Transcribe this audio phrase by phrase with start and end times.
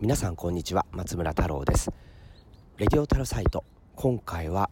[0.00, 1.92] 皆さんこんにちは松村太郎です。
[2.78, 3.64] レディオタロサイト
[3.96, 4.70] 今回は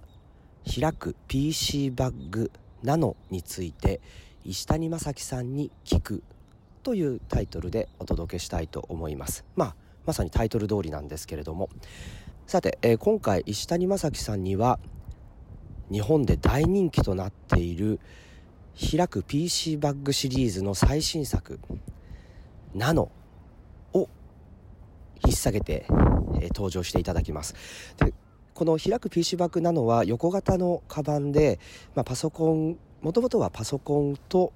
[0.65, 2.51] 開く PC バッグ
[2.83, 4.01] ナノについて
[4.47, 6.23] 石谷正樹さんに聞く
[6.83, 9.45] というタイトルでお届けしたいと思います。
[9.55, 9.75] まあ
[10.07, 11.69] まさにタイトル通りなんですけれども。
[12.47, 14.79] さて、えー、今回石谷正樹さんには
[15.93, 18.01] 日本で大人気となっている
[18.81, 21.61] 開く PC バッグシリーズの最新作
[22.75, 23.11] ナノ
[25.25, 25.87] 引っ提げて、
[26.41, 27.55] え、登場していただきます。
[27.97, 28.13] で
[28.55, 31.61] この開く PC バッグナノは横型のカバンで、
[31.95, 34.53] まあ、パソコンもともとはパソコンと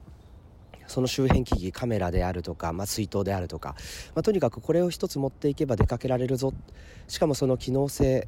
[0.89, 3.77] その周辺機器カメラであるとか、まあ、水筒であるとか、
[4.17, 6.53] まあ、とにかくこれを一つ持っていけば出かけられるぞ。
[7.07, 8.27] しかもその機能性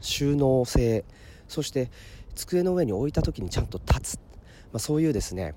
[0.00, 1.04] 収納性
[1.48, 1.90] そして
[2.34, 4.20] 机の上に置いた時にちゃんと立つ。
[4.72, 5.54] まあ、そういうですね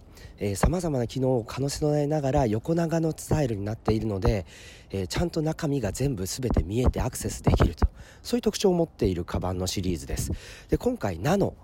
[0.56, 4.46] さまざまな機能を可能性のえながら横長のスタイルになっているので、
[4.90, 7.88] えー、ちゃんと中身が全部全て見えてアクセスできると。
[8.22, 10.32] そういう特徴を持っているカバンのシリーズです。
[10.70, 11.56] で今回ナノ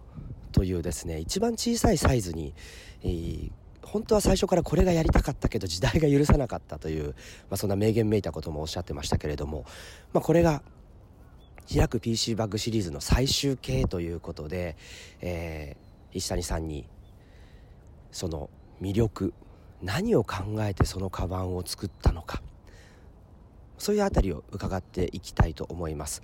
[0.52, 2.54] というですね一番小さいサイズに、
[3.04, 3.52] えー、
[3.84, 7.14] 本当は最初からこれがやりたかったけど時代が許さなかったという、ま
[7.52, 9.66] あ、そんな名言めいたこともおっしゃってましたけれども、
[10.14, 10.62] まあ、これが
[11.72, 14.76] 開く PC バッグシリーズの最終形ということで、
[15.22, 16.88] えー、石谷さんに
[18.12, 18.50] その
[18.82, 19.34] 魅力
[19.82, 22.42] 何を考えてそのカバンを作ったのか。
[23.80, 26.22] そういうあたりを伺っていきたいと思います。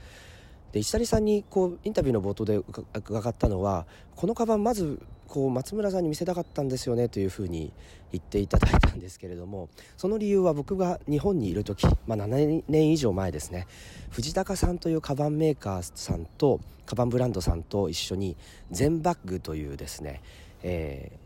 [0.73, 7.71] で石谷さんにこうインタビューの冒頭で伺ったのはこのカバンまずこう松村さんに見せたかったんですよねというふうに
[8.11, 13.67] 言っていただいたんですけれどもその理由は僕が日本にいる時、まあ、7年以上前ですね。
[14.09, 18.35] 藤高さんというカバンメーカーさんとカバンブランドさんと一緒に
[18.69, 20.21] 全バッグというですね、
[20.61, 21.24] えー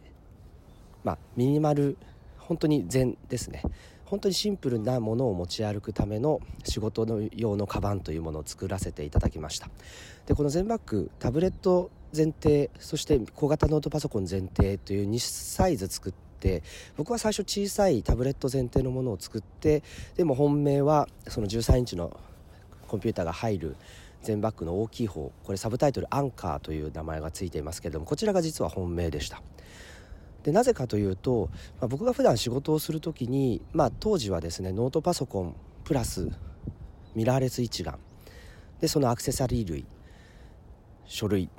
[1.04, 1.98] まあ、ミニマル
[2.38, 3.62] 本当に全ですね。
[4.06, 9.70] 本当にシンプルなものを持ち歩くための仕事の用のカバンというものを作らせていただきました。
[10.26, 16.64] でこの全バッグタブレット前提そして小型ノートパソコン前提という2サイズ作って
[16.98, 19.84] 僕は最初小さいタブレット前提のものを作って
[20.18, 22.20] でも本命はその13インチの
[22.88, 23.76] コンピューターが入る
[24.24, 29.44] 全バッグの大きい方これサブタイトルアンカーという名前が付いていますけれどもこちらが実は本命でした。
[30.44, 36.30] でなぜかというと、まあ、僕が普段仕事をする時に、まあ、当時はですねノートパソコンプラス
[37.16, 37.98] ミラーレス一眼
[38.80, 39.86] でそのアクセサリー類
[41.06, 41.50] 書類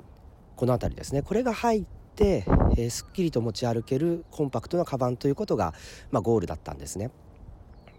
[0.55, 2.45] この辺りですねこれが入って、
[2.77, 5.73] えー、すっきりと持ち歩けるコンパクトなカバンということが、
[6.11, 7.11] まあ、ゴールだったんですね。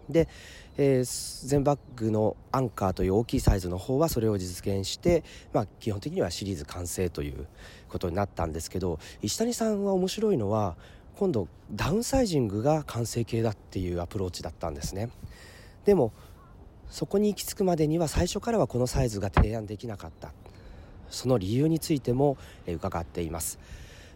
[0.09, 0.27] で、
[0.77, 7.47] えー、全バッグのアンカーという大きいサイズの方はそれを実現して、まあ、基本的にはシリーズ完成という
[7.89, 10.75] ことになったんですけど石谷さんは面白いのは
[11.17, 15.09] 今度ダウンサイジングが完成形だっていうアプローチだったんですね。
[15.85, 16.11] でも
[16.89, 20.33] そこに行き着くまでには最初からはこのサイズが提案できなかった。
[21.13, 22.37] その理由についても
[22.67, 23.59] 伺っています、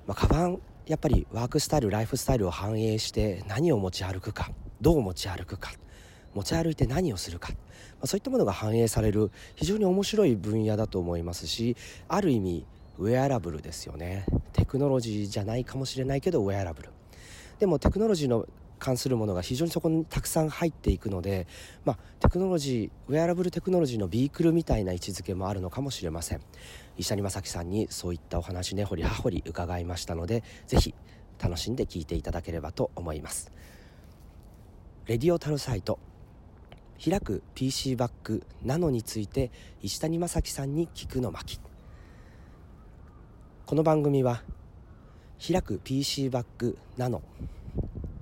[0.07, 4.51] まあ、カバンやっぱりワークスタイルライフスタイルを反映して何を持ち歩くか。
[4.81, 5.71] どう持ち歩くか。
[6.33, 7.55] 持ち歩いて何をするか、ま
[8.03, 11.75] あ、そういったものが反映される非常に面白い分野だと思いますし
[12.07, 12.65] ある意味
[12.99, 14.25] ウェアラブルですよね。
[14.53, 16.89] テクノロジーじゃないかもしれないけどウェアラブル。
[17.59, 18.47] でもテクノロジーの
[18.79, 21.47] 関するものが非常にそこにたくさん入っていくので、
[21.85, 26.41] まあ、テクノロジーウェアラブルテクノロジーのビークルみたいな位置づけもあるのかもしれません。
[26.97, 30.95] 石谷正樹さんにそういったお話ね掘り葉掘り伺いましたので是非
[31.39, 33.51] 楽しんで聞いていただければと思います。
[35.07, 35.99] レディオタルサイト。
[37.01, 39.51] 開く PC バッグナノについて
[39.81, 41.61] 石谷正樹さんに聞くの巻。
[43.65, 44.43] この番組は
[45.39, 47.21] 開く PC バッグナノ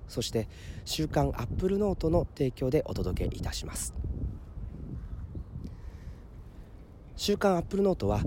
[0.07, 0.47] そして
[0.83, 3.95] 週刊アップルノートの提供でお届けいたします。
[7.15, 8.21] 週刊アップルノートは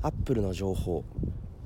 [0.00, 1.04] アップルの情報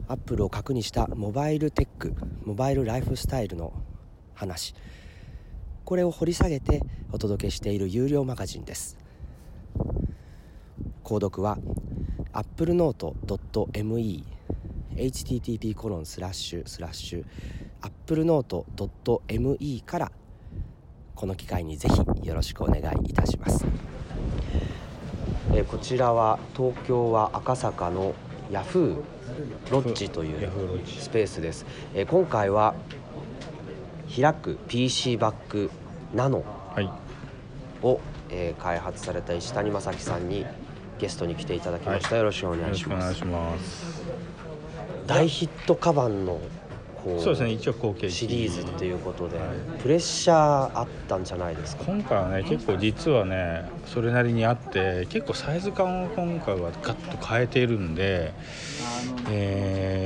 [0.08, 3.72] アップルを核にしたモバイルテックモバイルライフスタイルの
[4.34, 4.75] 話。
[5.86, 6.82] これを掘り下げて
[7.12, 8.98] お届けしている有料マガジンです。
[11.05, 11.58] 購読は
[12.32, 14.25] applenote.me
[14.96, 17.25] http コロンスラッシュスラッシュ
[18.08, 20.11] applenote.me から
[21.14, 23.64] この機会にぜひよろしくお願いいたします、
[25.55, 28.12] えこちらは東京は赤坂の
[28.50, 30.50] ヤフーロッジという
[30.84, 31.64] スペースです、
[31.94, 32.75] え今回は
[34.20, 35.70] 開く PC バッグ
[36.14, 36.90] ナノを、はい、
[38.30, 40.46] えー、開発された石谷正樹さんに
[40.98, 44.02] ゲストに来ていただきました、はい、よろしくお願いします。
[45.06, 46.40] 大ヒットカバンの
[47.04, 47.52] こうそうですね。
[47.52, 48.12] 一応後継機。
[48.12, 49.46] シリーズっていうことで、はい。
[49.80, 50.36] プレッシャー
[50.78, 51.84] あったんじゃないですか？
[51.84, 58.32] 今回はね結構実はねそれなりにあって結構サイズ感を今回はガッと変えているんで
[59.30, 60.06] え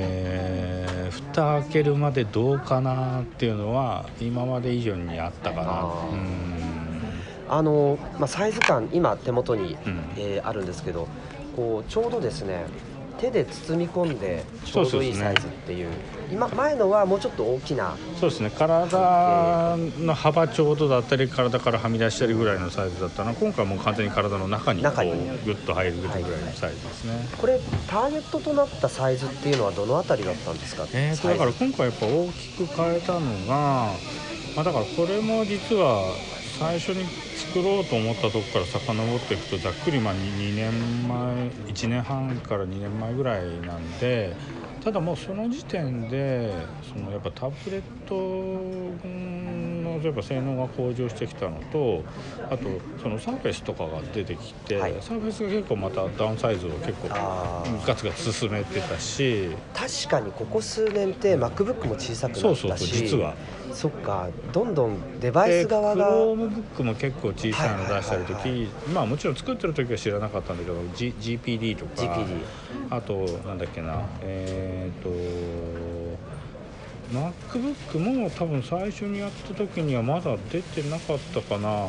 [1.31, 5.89] 蓋開けるまでどうかなっていうのは今まで以上にあったかな。
[7.49, 9.99] あの、まあ、サイズ感今手元に、うん。
[10.17, 11.07] えーあるんですけど
[11.55, 12.65] こうちょうどですね
[13.19, 15.89] 手で包み込んでちょうどいいサイズっていう
[16.31, 18.49] 今前のはもうちょっと大きなそうですね。
[18.51, 24.93] 体の幅ちょうどだったり体からはみ出したりぐらいのサイズだったの今回はもう完全に体の中にこう
[25.45, 30.85] グッと入るぐらいのサイズですね、これターゲットとなったサイズっていうのはどのあたりだったんですか？
[30.93, 33.89] えー、だから今回やっぱ大きく変えたのが、
[34.55, 36.01] まあ、だからこれも実は
[36.59, 37.05] 最初に
[37.37, 41.17] 作ろうと思ったとこから遡っていくとざっくりまあ 2, 年前
[41.67, 44.35] 1年半から2年前ぐらいなんで
[44.83, 46.51] ただもうその時点で
[46.91, 48.15] そのやっぱタブレット
[49.07, 52.03] のやっぱ性能が向上してきたのと
[52.49, 52.63] あと
[53.01, 54.93] そのサーフェスとかが出てきて、はい。
[55.01, 57.09] サーフェスが結構またダウンサイズを結構
[57.85, 59.49] ガツガツ進めてたし。
[59.73, 62.41] 確かにここ数年って MacBook も小さくなったし。
[62.41, 63.35] そうそうそう実は。
[63.73, 72.01] そっかどんどんデバイス側がクロームブックも結構小さいの出したりはいはいはい時まあもちろん作ってる時は知らなかったんだけど、G、GPD とか。
[72.01, 72.41] GPD
[72.89, 75.09] あとなんだっけなえっ、と
[77.11, 81.87] MacBook も多分最初にやった時にはまだ出てなかったかな。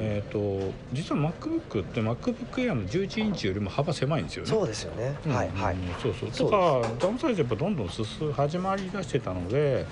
[0.00, 4.50] えっ、と実は MacBook って MacBook Air の11インチよりも幅狭いんですよね。
[4.50, 5.74] そうですよね、うんはいはい。
[5.74, 6.14] うんそう。
[6.14, 9.86] そうそうとかダウンサイズやっぱどんどん進む始まりだしてたので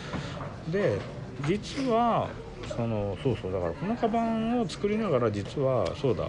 [0.69, 0.99] で
[1.47, 2.29] 実は
[2.77, 6.25] そのそうそうだからこのカバンを作りながら実はそうだ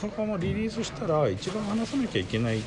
[0.00, 2.60] このカバンをリリースしたら一番話さなきゃいけない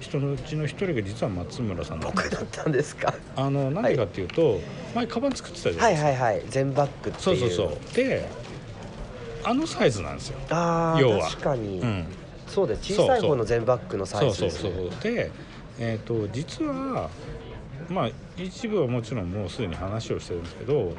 [0.00, 2.22] 人のうちの一人が実は松村さんだった。
[2.22, 3.14] 僕だったんですか？
[3.34, 4.60] あのなんでかっていうと、
[4.94, 7.22] 前カバン作ってたじゃなはいいですか、はいはい全バッグっていう。
[7.22, 7.94] そうそうそう。
[7.94, 8.28] で
[9.42, 11.28] あのサイズなんですよ、ああ要は。
[11.30, 12.04] 確かに、うん、
[12.46, 15.30] そうです小さい方の全バッグのサそうイズです、そうそね、うで
[15.78, 17.10] えっ、と実は
[17.88, 20.94] まあ一部はもちろんもうすでに話をしてるんですけど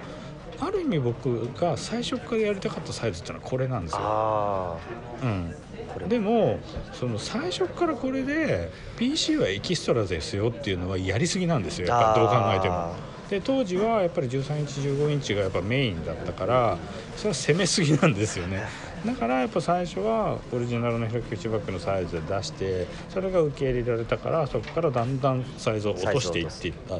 [0.59, 4.77] ある意味僕が最初からやりたかったサイズっていうのはこれなんですよ、あ
[5.21, 6.59] うん、でも
[6.93, 11.87] その最初からこれで PC はエキストラですよっていうのはやりすぎなんですよ。
[11.87, 12.75] やっぱどう考えても。
[12.75, 13.17] あ。
[13.29, 16.77] で当時はやっぱり13インチ15インチがやっぱメインだったから
[17.17, 18.63] それは攻めすぎなんですよね
[19.05, 26.99] だからやっぱ最初はオリジナルの191バックのサイズで出してそれが受け入れられたからそこからだんだんサイズを落としていっていった。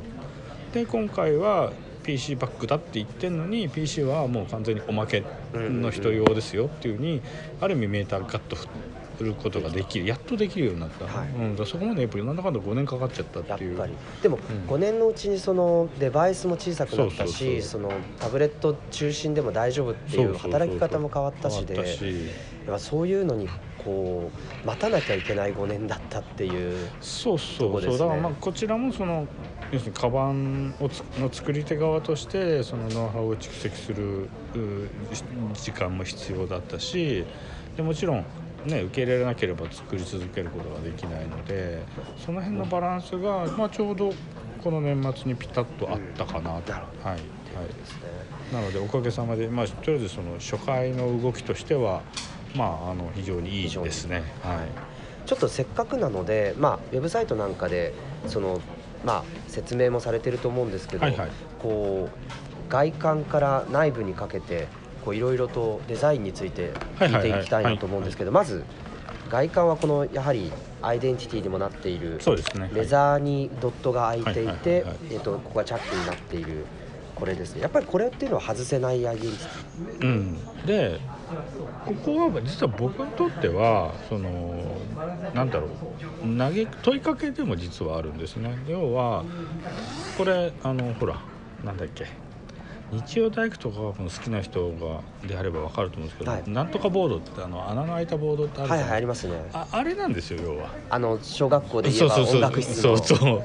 [0.72, 1.74] で今回は
[2.04, 5.24] PC バッグだって言ってんのに PC はもう完全におまけ
[5.54, 7.22] の人用ですよっていうふうに
[7.60, 11.28] ある意味メーターガッと振ってることができるやっとできるようになった、はい。
[11.30, 13.78] うん、だそこまでやっぱりなんだかんだ5年かかっちゃったやっっていう。
[14.22, 14.40] でもん。
[14.68, 21.75] 5年のうちにそのデバイスも小さくなったしそそのタブレット中心でも大丈夫っていう働き方も変わったしで
[22.78, 23.48] そういうのに
[23.84, 24.31] こ
[24.64, 27.98] う待たなきゃいけない5年だったっていうそうそうそう、ね。
[27.98, 29.28] だからまあこちらもその
[29.72, 34.30] 要するにカバンをつの作り手側としてそのノウハウを蓄積するう
[35.54, 37.25] 時間も必要だったし
[37.75, 38.25] でもちろん
[38.68, 41.84] ね受け入れなければ作り続けることができないので
[42.24, 44.14] その辺のバランスが、まあ、ちょうど
[44.64, 52.02] この年末にピタッとあったかなと、なるはいはい、なのでおかげさまで、まあ、とりあえずその初回の動きとしては、
[52.56, 54.24] まあ、あの非常にいいですね。
[54.42, 54.58] はい。
[55.28, 57.94] ちょっとせっかくなので、まあ、ウェブサイトなんかで
[58.28, 58.62] その、
[59.06, 61.30] まあ、説明もされてると思うんですけど、はいはい。
[61.59, 64.68] こう外観から内部にかけて
[65.07, 68.66] こういろいろとデザインについて聞いていきたいなと思うんですけどまず
[69.30, 72.69] 外観はこのやはりアイデンティティにもなっているそうですね。
[72.73, 76.66] レザーにドットが開いていてえっとここがチャックになっている
[77.16, 77.61] これですね。
[77.61, 80.99] やっぱりこれっていうのは外せないアイデンティテうん、で
[81.85, 84.78] ここは実は僕にとってはその
[85.33, 86.37] なんだろう。
[86.37, 88.57] 投げ問いかけでも実はあるんですね。
[88.68, 89.23] 要は
[90.18, 91.21] これあのほら
[91.64, 92.27] なんだっけ
[92.92, 96.50] 日曜大工とかが好きな人がであれば分かると思うんですけど、はい。
[96.50, 99.34] なんとかボードってあの穴の開いたボードってあるはいはいありますね。
[99.54, 100.70] ああれなんですよ要は。
[100.90, 102.82] あの小学校で言えば音楽室の。
[102.82, 103.18] そうそう。
[103.18, 103.44] そう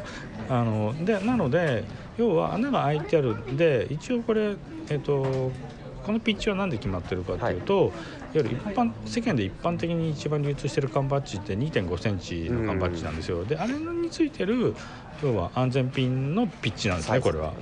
[0.48, 1.84] あのでなので
[2.16, 4.56] 要は穴が開いてあるんで一応これ
[4.90, 5.50] えっ、と
[6.04, 7.92] このピッチは何で決まってるかっていうと、い、わ
[8.34, 14.74] ゆる一般世間で一般的に一番流通してる缶バッジって2 5センチの缶バッジなんですよ、であれについてる
[15.22, 17.54] 要は安全ピンのピッチなんですねこれは。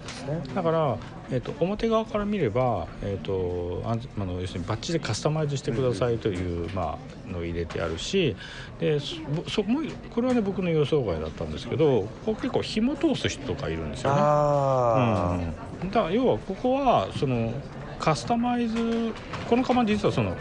[0.54, 0.96] だから、
[1.32, 8.36] えー、と表側から見れば、えー、とあの要するにバッチでカスタマイズしてくださいという、まあ、のを入れてあるし
[8.78, 9.16] でそ
[9.48, 14.16] そもうこれはね僕の予想外だったんですけどここ結構紐通す人とかいるんですよね。
[14.20, 15.38] あ
[15.82, 17.52] うん、だから要はここはその
[17.98, 19.12] カスタマイズ
[19.48, 20.36] このカバン実はその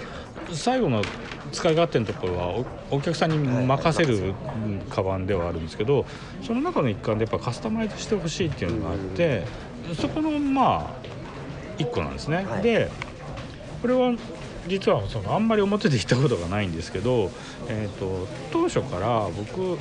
[0.52, 1.02] 最後の
[1.52, 6.06] 使い勝手のところはおお客さんに任せるうんカバンではあるんですけど
[6.42, 9.46] その中の一環でやっぱカスタマイズしてほしいっていうのがあって
[10.00, 11.10] そこのまあ
[11.78, 12.46] 一個なんですね。
[12.46, 12.90] はいで
[13.82, 14.14] これは
[14.68, 17.32] 実はそのあんまり表で言ったことがないんですけど、
[17.68, 19.78] えー、と当初から僕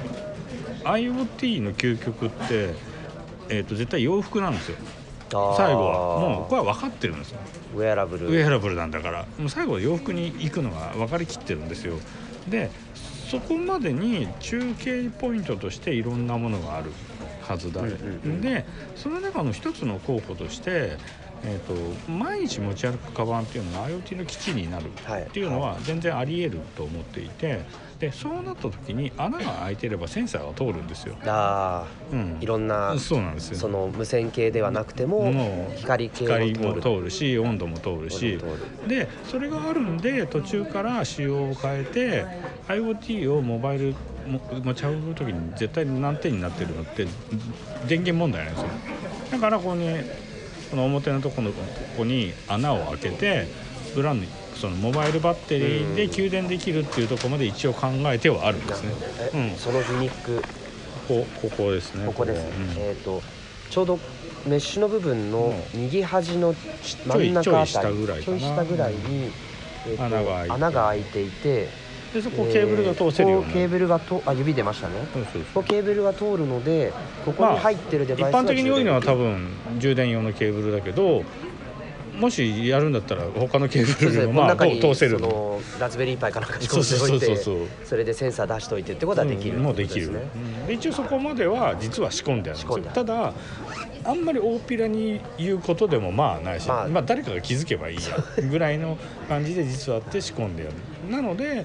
[0.85, 2.75] IoT の究極って、
[3.49, 4.98] えー、と絶対洋服なんですよあ
[5.31, 7.39] 最後はもうこれは分かってるんですよ。
[7.75, 8.29] ウェアラブル。
[8.29, 9.27] ウェアラブルなんだから。
[9.39, 11.95] もう最後は洋服に行くのが分かりきってるんですよ。
[12.49, 12.71] で
[13.31, 16.93] そこまでに中継ポイントとしていろんなものがある
[17.43, 18.41] はずだ、うんうんうん。
[18.41, 18.65] で
[18.97, 20.97] その中の一つの候補として、
[21.45, 25.23] えー、と毎日持ち歩くカバンっていうのが IoT の基地になるはい。
[25.23, 27.65] っていうのは全然ありえると思っていて
[28.01, 32.37] でそうなった時に穴が開いてればセンサーが通るんですよ、あうん。
[32.41, 33.59] ーいろんなそうなんですよ。
[33.59, 38.39] その無線系ではなくても光系も光通るし温度も通るし。
[38.87, 42.27] でそれがあるんで途中から仕様を変えて
[42.69, 43.95] IoT をモバイル
[44.27, 47.07] も持ち運ぶ時に絶対難点になってるのって
[47.89, 48.69] 電源問題なんですよ。
[49.33, 49.89] だからここに
[50.71, 51.63] この表のところのこ
[51.99, 53.47] こに穴を開けて
[53.97, 58.93] 裏にそのモバイルバッテリーで給電できるっていうところまで一応考えてはあるんですね。
[59.33, 59.57] えうん。
[59.57, 60.43] そのギミック。
[61.07, 62.83] ここここですねここですね、うん。
[62.83, 63.23] えっ、と
[63.71, 63.99] ちょうど
[64.47, 65.81] メッシュの部分のうん。
[65.81, 66.55] 右端の
[67.07, 69.31] 真ん中あたりちょい下ぐらいに、
[69.97, 71.69] 穴が開いていて
[72.13, 73.49] でそこケーブルが通せるようにな。
[73.49, 74.95] るこうケーブルがとあ指出ましたね。
[75.13, 75.43] そうそう。
[75.55, 76.93] そうケーブルが通るので
[77.25, 79.49] ここに入ってるデ一バイスは般的に多いのは多分
[79.79, 81.23] 充電用のケーブルだけど
[82.19, 87.69] もしやるんだったら他のケーブルもまあ通せるそのラズベリーパイかなんか仕込んでおいてそうそうそう。
[87.85, 90.21] それでセンサー出しといてってことはできるうんもうできる、ね
[90.69, 92.85] 一応そこまでは実は仕込んであるんですよ。
[92.93, 93.33] ただ
[94.05, 96.89] あんまり大っぴらに言うことでもまあないし、まあ。
[96.89, 98.03] まあ、誰かが気づけばいいや
[98.49, 98.97] ぐらいの
[99.29, 101.11] 感じで実はあって仕込んでやる。
[101.11, 101.65] なので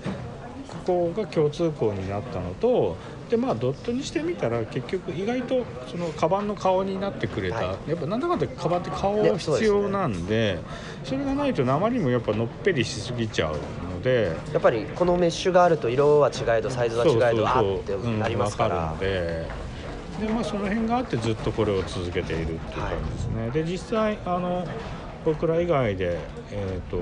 [0.86, 2.96] ここが共通項になったのと
[3.30, 7.90] でまあドットにしてみたら結局意外とそのカバンの顔になってくれた、はい。
[7.90, 10.60] やっぱなんだかんだカバンって顔が必要なんで
[11.04, 14.32] それがないとあまりにもやっぱのっぺりしすぎちゃうので。
[14.52, 19.64] やっぱりこのメッシュがあると色は違えどサイズは違えどあーってうんなりますから、わかるので。
[20.20, 24.68] で、まあ、その辺があってずっとこれを続けているっていう感じですね、で実際あの
[25.26, 26.20] 僕ら以外で、
[26.52, 26.98] えー、と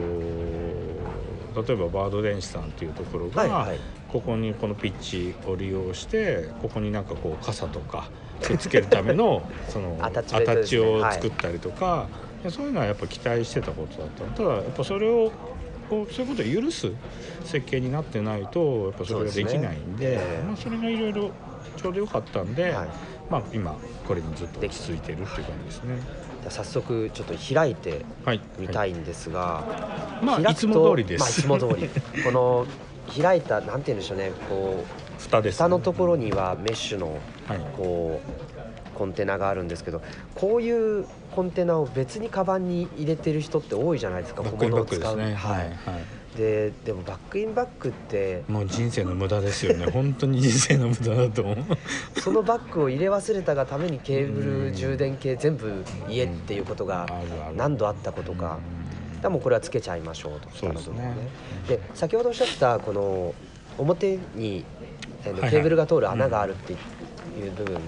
[1.55, 3.79] 例えばバード電子さんっていうところが、はいはい。
[4.07, 8.09] ここにこのピッチを利用してここになんかこう傘とか
[8.41, 12.07] くっつけるための そのアアタタッチを作ったりとか、
[12.43, 14.23] でそういうのはやっぱ期待してたことだった。
[14.25, 15.31] ただやっぱそれを
[15.89, 16.91] こうそういうことを許す
[17.43, 21.31] 設計になってないとやっぱそれができないんでそねええまあ、それがいろいろ
[21.75, 22.87] ちょうどよかったんで、はい
[23.31, 25.95] まあ、今これにずっと落ち着いてるっていう感じですね。
[26.41, 31.21] じゃあ早速ちょっと開いてはい、みたいんですが、まあ開くといつも通りです。
[31.47, 31.89] まあ、いつも通り。
[32.23, 32.67] この
[33.21, 37.59] 開いたなんて言うんでしょうねこう蓋です、ね、蓋のところにはメッシュのはい。
[37.77, 38.31] こう
[38.97, 40.01] コンテナがあるんですけど
[40.35, 44.43] こういうコンテナを別にカバンに入れてる人って多いじゃないですか。
[44.43, 45.33] バックインバックですね。
[45.33, 45.67] ははい。
[45.67, 48.43] い、はいででもバックインバックって。
[48.47, 49.85] もう人生の無駄ですよね。
[49.91, 51.57] 本当に人生の無駄だと思う。
[52.19, 57.07] そのバッグを入れ忘れたがためにケーブル充電系全部家っていうことが
[57.55, 58.59] 何度あったことか。
[59.21, 61.13] でもこれはつけちゃいましょうとそうですね。
[61.67, 63.35] で先ほどおっしゃったこの
[63.77, 64.65] 表に
[65.23, 67.79] ケーブルが通る穴があるっていう部分、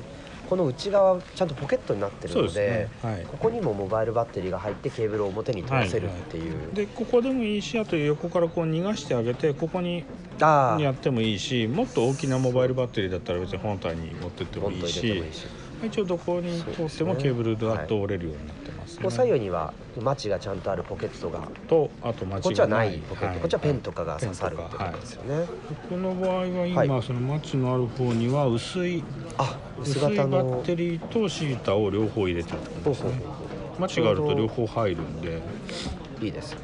[0.49, 2.89] この内側ちゃんとポケットになってるのでね。
[3.01, 3.25] はい。
[3.25, 10.03] ここにもモバイルバッテリーが入ってケーブルを表に通せるっていう、でここでもいいしあと横からこう逃がしてあげてここに
[10.39, 15.23] やってもいいしもっと大きなモバイルバッテリーだったら別に本体に持ってってもいいし
[15.85, 19.01] 一応どこに通ってもケーブルが通れるようになってますね。
[19.03, 21.47] こう左右にはマチがちゃんとあるポケットが。
[21.67, 23.37] とあと間違いこっちはないポケット、はい。
[23.39, 25.45] こっちはペンとかが刺さるってことですよね、
[25.89, 27.03] この場合は今、はい。
[27.03, 29.03] そのマッチのある方には薄い
[29.37, 30.61] あ薄型の。
[30.61, 33.21] ッテリーとシータを両方入れてるってことですね。
[33.79, 35.41] マッチがあると両方入るんで、
[36.21, 36.59] いいですね。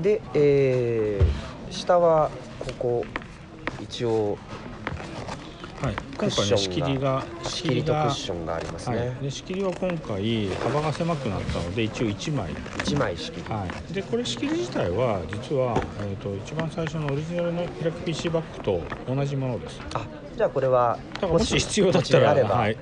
[0.00, 2.30] で、えー下は
[2.60, 3.04] ここ
[3.82, 4.38] 一応
[5.84, 6.56] はい、今回クッションが。
[6.56, 12.50] ね仕切りが仕切りとクッションがありますね、はい、で仕切りは今回幅が狭くなったので一応1枚。
[12.78, 13.54] 一枚仕切り。
[13.54, 18.80] はい、でこれ仕切り自体は実は、えー、と一番最初のオリジナルの開く PC バッグと
[19.14, 19.80] 同じものです。
[19.94, 22.54] あじゃあこれはだからもし必要だったらもしあれば。
[22.56, 22.78] はい、2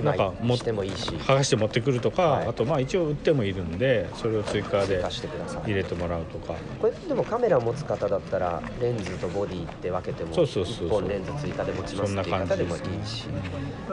[0.00, 1.10] なんかしてもいいし。
[1.10, 2.46] 剥がして持ってくるとか、はい。
[2.48, 5.02] あとまあ一応売ってもいるんでそれを追加で
[5.64, 6.54] 入れてもらうとか。
[6.80, 10.88] これでもカメラ持つ方だったらレンズとボディって分けてもそうそうそうそう。
[10.88, 13.26] 1本レンズ追加で持ちますっていう方でもいいし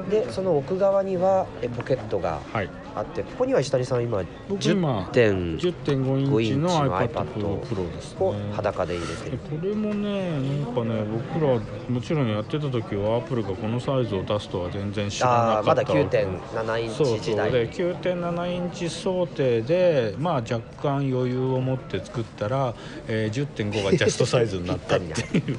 [0.09, 2.69] でその奥側にはえポケットがはい。
[2.95, 22.73] あってここには石谷さん今僕今10.5 10.5インチの5インチの iPad Pro を裸で入れてでるこれもねなんかね僕らもちろんやってた時はアップルがこのサイズを出すとは全然知らなかった9.7インチ時代そうで9.7インチ想定でまあ若干余裕を持って作ったら、
[23.07, 25.57] えー、10.5がジャストサイズになったっていう。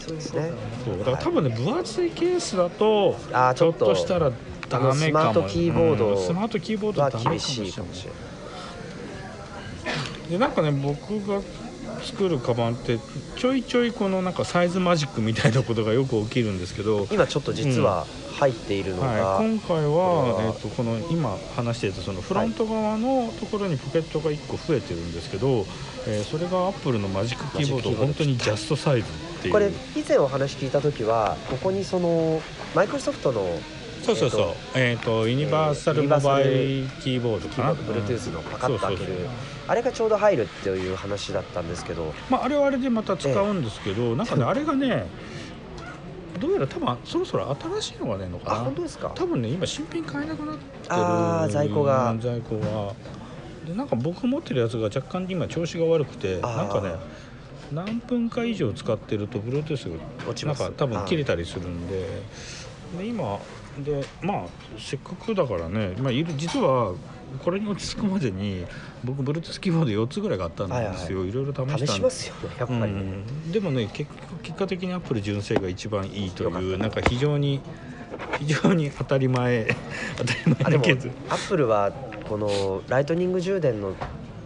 [0.00, 0.50] そうですね。
[0.84, 4.30] そうだから多分ね分厚いケースだとちょっあーちょっととしたら
[4.68, 4.94] ダメかも。
[4.94, 8.20] スマートキーボードうんスマートキーボードは厳しいかもしれない。
[10.30, 11.40] でなんかね僕が
[12.02, 12.98] 作るカバンって
[13.36, 18.06] ちょいちょいこのなんかサイズマジックみたいなことがよく起きるんですけど今ちょっと実は
[18.38, 25.66] 入っているのが、はい、今回はえー、とこの今話していたそのフロント側のところにポケットが1個増えてるんですけど、
[26.06, 28.06] えーそれがアップルのマジックキーボードマジックキーボード。
[28.06, 29.52] 本当にジャストサイズっていう。
[29.52, 32.40] これ以前お話聞いた時はここにその
[32.74, 33.60] マイクロソフトの
[34.02, 34.54] そうそうそう。
[34.74, 36.50] えっ、とユニバーサルモバイル
[37.02, 39.12] キーボードかな、Bluetooth のパカッと開ける
[39.68, 42.12] あれがちょうど入るっていう話だったんですけど。
[42.28, 45.06] まあ、あれはあれでまた使うんですけど、なんかねあれがね
[46.40, 48.60] どうやら多分そろそろ新しいのが出るのあかな？
[48.64, 49.12] 本当ですか？
[49.14, 52.10] 多分ね今新品買えなくなってるあー在庫が。
[52.10, 52.92] うん在庫が
[53.66, 56.94] でなんか僕持ってるやつが若干今調子が悪くてなんかね
[57.70, 62.08] 何分か以上使ってると Bluetooth がなんか多分切れたりするんで。
[62.98, 63.38] で今
[63.78, 64.46] でまあ
[64.78, 66.94] せっかくだからね、まあ、いる実は
[67.42, 68.66] これに落ち着くまでに
[69.02, 72.80] 僕 Bluetooth キーボード4つぐらい買ったんですよ、いろいろ試したん試しますよねやっぱり。
[72.80, 74.10] ね、うん、でもね結
[74.42, 77.60] 結果的にアップル純正が一番いいというなんか非常に
[78.38, 79.74] 非常に当たり前
[80.18, 81.92] 当たり前なケースアップルは
[82.28, 83.94] このライトニング充電の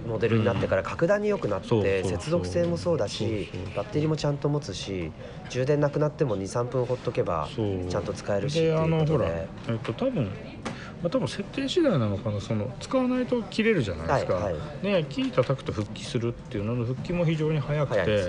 [0.06, 5.12] モデルになってから格段に良くなって、接続性もそうだしバッテリーもちゃんと持つし
[5.50, 8.78] 充電なくなっても23分ほっとけばちゃんと使えるしっていうで。
[8.78, 10.30] あのほらことでえっと多分
[11.02, 18.06] まあ、多分設定次第なのかなその使わないと切れるじゃないですか、はいはねキー叩くと復帰するっていうのの復帰も非常に早くて。
[18.06, 18.22] ね。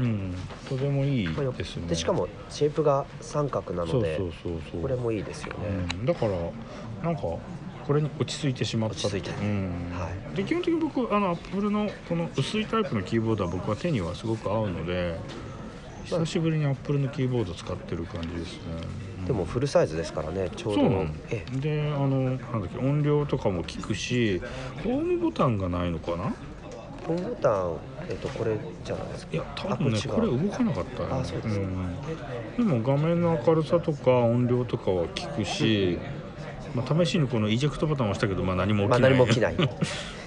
[0.00, 0.34] うん、
[0.68, 1.86] とてもいいですね。
[1.86, 4.82] でしかもシェイプが三角なのでそうそうそうそう。
[4.82, 6.32] これもいいですよね、うん、だから
[7.02, 7.22] なんか
[7.90, 9.08] これに落ち着いてしまった。
[9.08, 9.30] 落ち着いて。
[9.42, 9.90] うん。
[9.92, 15.18] はで基本的に僕あのアップルのこの薄いタイプのキーボードは僕は手にはすごく合うので
[16.04, 18.60] 久しぶりにアップルのキーボード使ってる感じですね、
[19.22, 20.80] うんでもフルサイズですからねちょうど。
[20.82, 21.06] そうなの。
[21.30, 21.56] ええ。
[21.58, 24.40] であのなんだっけ音量とかも効くし
[24.84, 26.32] ホームボタンがないのかな？
[27.06, 27.76] ホームボタン
[28.08, 29.32] えっとこれじゃないですか。
[29.32, 31.08] いや多分ねあこれ動かなかったよ。
[31.10, 31.66] あそうですか。
[31.66, 31.96] ん。
[32.56, 35.98] でも画面の明るさとか音量とかは効くし、
[36.74, 39.54] まあ、試しにこのイジェクトボタンを押したけど、まあ、何もまあ起きない、何も起きない。
[39.54, 39.68] う ん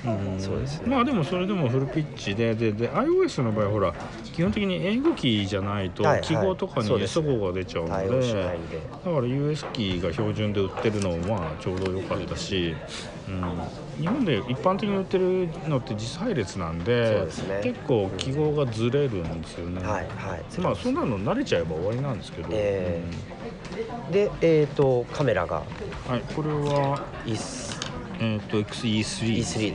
[0.03, 3.93] そうですねまあでもそれでもフルピッチででで iOS の場合ほら
[4.33, 6.21] 基本的に英語キーじゃないとはいはい。
[6.23, 8.77] 記号とかにそうです S ね号が出ちゃうので,、対応しないんで。
[8.77, 12.75] だから US キーが標準で売ってるのもまあちょうど良かったし、
[13.27, 17.61] うん、日本で一般的に売ってるのって実配列なんでね。
[17.63, 20.59] 結構記号がずれるんですよね、はいはい。
[20.59, 23.01] まあそんなの慣れちゃえば終わりなんですけど、え
[24.11, 25.63] でえっ、とカメラが。
[26.07, 27.01] うんはい、これは、
[28.23, 29.65] いいっー、と XE3 E3 ですね。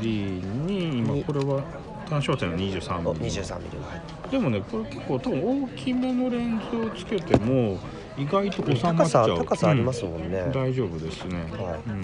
[0.00, 1.62] E3 に今にこれは
[2.08, 3.26] 単焦点の23おミリ。
[3.26, 7.78] 23ミリの入ってでもねこれ結構多分大きめのレンズをつけても
[8.16, 9.38] 意外と収まっちゃう。
[9.38, 11.90] 高さありますもんね、うん大丈夫ですね、はい。
[11.90, 12.02] うん。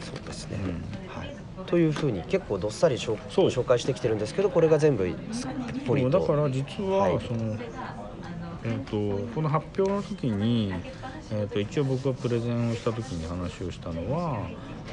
[0.00, 0.70] そうですね、うん。
[1.08, 3.46] はい、というふうに結構どっさりしょそう。
[3.46, 5.04] 紹介してきてるんですけどこれが全部
[5.86, 7.20] ポリとそうだから実は、はい。
[7.26, 7.56] その
[8.64, 10.72] えー、とこの発表の時に、
[11.32, 14.48] えー、と一応僕がプレゼンをした時に話をしたのは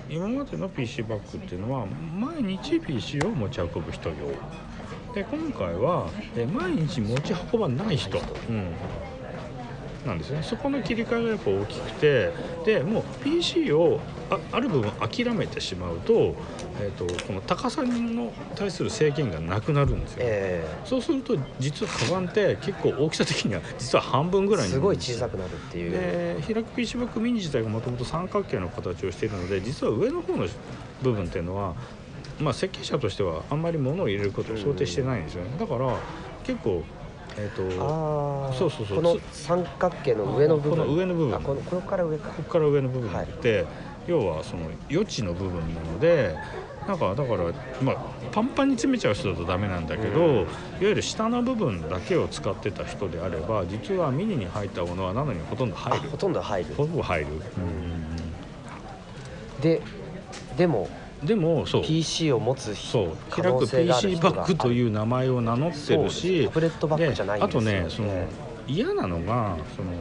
[0.10, 4.16] 今までの PC バッグっていうのは毎日 PC を持ち運ぶ人用。
[5.14, 6.08] で今回は、
[6.54, 8.74] 毎日持ち運ばない人、うん、
[10.06, 10.42] なんですね。
[10.44, 12.32] そこの切り替えがやっぱ大きくて
[12.66, 16.36] でもう PC をあある部分諦めてしまうと,、
[16.80, 25.92] えー、とこの高さに対する制限がなくなるんですよ、えそうすると実はカバンって結構大きさ的には実は半分ぐらいすごい小さくなるっていう。
[25.92, 30.48] で開く PC バッグミニ自体がもともと三角形の形をしているので実は上の方の
[31.02, 31.76] 部分っていうのは、
[32.40, 35.52] まあ、設計者としてはあんまり物を入れることを想定してないんですよね。
[35.60, 35.98] だから
[36.44, 36.84] 結構、
[37.40, 38.98] えっ、とああそうそうそう。
[38.98, 40.72] この三角形の上の部分。
[40.72, 41.36] この上の部分。
[41.36, 42.30] あこのここから上か。
[42.30, 43.66] ここから上の部分って、
[44.08, 46.36] 要はその余地の部分なので
[46.88, 47.98] なんかだから、まあ、
[48.32, 50.36] パンパンに詰めちゃう人だとダメなんだけど、うん。
[50.36, 50.48] いわ
[50.82, 56.10] ゆる下の部分だけを使ってた人であれば実はミニに入ったものはなのにほとんどあ入る。
[56.10, 56.74] ほとんど入る。
[56.76, 57.28] ほぼ入る、
[59.62, 59.82] で
[60.58, 60.90] でも
[61.24, 61.84] でもそう。
[61.84, 63.10] PC を持つそう。
[63.30, 68.28] 可開く PC バッグという名前を名乗ってるしですタブレットバッグじゃないんですよであとねその
[68.68, 69.92] 嫌なのがその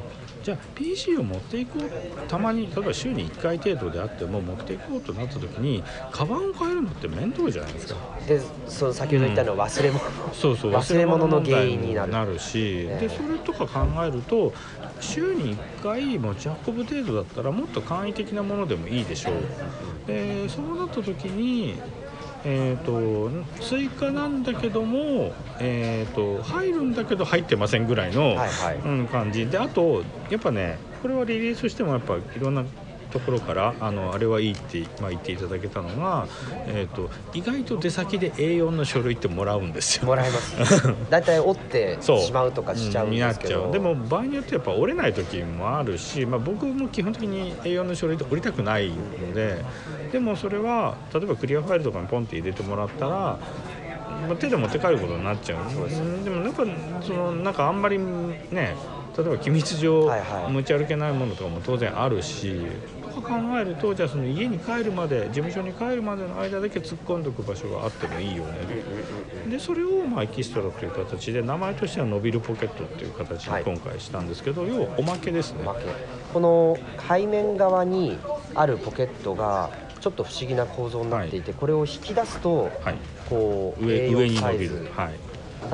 [0.42, 2.28] じゃあ PC を持っていこう。
[2.28, 7.96] たまに例えば週に1回程度であっても持っていこうとなった時にカバンを変えるのって面倒じゃないですか。
[8.26, 10.00] でその先ほど言ったのは忘れ物、
[10.32, 12.38] そうそう忘れ物の原因になるなる。
[12.38, 14.52] し、ねでそれとか考えると
[15.00, 19.34] 週に1回持ち運ぶ程度だったらもっと簡易的なものでもいいでしょう。
[20.06, 21.74] でそうなった時に
[22.44, 28.76] えー、と追加なんだけども、えー、と入るんだけど入ってませんぐらいの、はいはい。
[28.76, 29.46] うん、感じ。
[29.46, 32.64] であとやっぱねこれはリリースしてもやっぱいろんな
[33.10, 36.26] ところからあのあれはいいって、まあ、言っていただけたのが、
[36.66, 40.06] えー、と意外と出先で A4 の書類ってもらうんですよ。
[40.06, 40.82] もらえます。
[41.10, 49.64] 大体折ってしまうとかしちゃうんですけど、うでも場合によってやっぱ折れない時もあるし、まあ、僕も基本的に A4 の書類って折りたくないので
[50.12, 53.38] でもそれは例えばクリアファイルとかにポンって入れてもらったら、ま
[54.32, 55.70] あ、手で持って帰ることになっちゃう。
[55.70, 56.64] そうですでもやっぱ
[57.02, 58.76] そのなんかあんまりね
[59.16, 60.08] 例えば機密上
[60.50, 62.54] 持ち歩けないものとかも当然あるし、
[63.20, 68.52] とか考えるとじゃあその家に帰るまで事務所に帰るまでの間だけ突っ込んでおく場所があってもいいよね。
[69.50, 75.64] でそれをまあエキストラという形で名前としては伸びるポケットっていう形にはい今回したんですけど、要はおまけですね。
[76.32, 76.76] この
[77.08, 78.18] 背面側に
[78.54, 82.98] あるポケットがちょっと不思議な構造になっていて、これを引き出すとはい。
[83.28, 84.88] こう上上 A4 に伸びる。
[84.94, 85.27] はい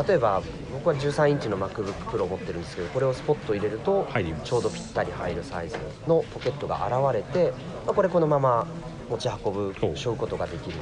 [0.06, 0.42] 例えば
[0.72, 4.08] 僕は13インチの MacBookPro を持ってるんですけどこれをスポット入れると
[4.44, 7.52] ちょうどぴったり入るサイズのポケットが現れて、
[7.86, 8.66] まあ、これこのまま
[9.08, 10.76] 持ち運ぶ背負うことができる。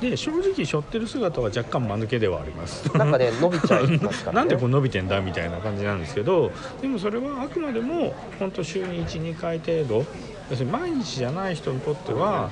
[0.00, 2.86] で正直背負ってる姿は若干間抜けではあります。
[2.96, 4.36] なんかね 伸びちゃいますからね。
[4.38, 6.50] なんでこう伸びてんだみたいな感じなんですけど
[6.80, 10.06] でもそれはあくまでも本当週に12回程度
[10.50, 12.50] 要するに毎日じゃない人にとっては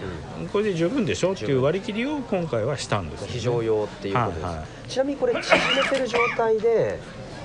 [0.52, 5.42] これで十分でしょっていう割り切りを今回はしたんですよね、非常用っていうことです、はいはちなみにこれ縮
[5.74, 6.98] めてる状態で、